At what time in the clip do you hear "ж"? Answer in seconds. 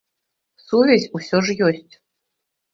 1.45-1.59